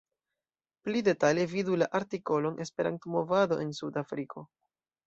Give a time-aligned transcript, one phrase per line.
[0.87, 4.49] Pli detale vidu la artikolon "Esperanto-movado en Sud-Afriko".